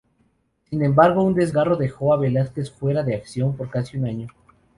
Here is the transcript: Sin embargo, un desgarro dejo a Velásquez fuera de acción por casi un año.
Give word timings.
Sin 0.71 0.83
embargo, 0.83 1.21
un 1.21 1.35
desgarro 1.35 1.75
dejo 1.77 2.11
a 2.11 2.17
Velásquez 2.17 2.71
fuera 2.71 3.03
de 3.03 3.13
acción 3.13 3.55
por 3.55 3.69
casi 3.69 3.97
un 3.97 4.05
año. 4.07 4.27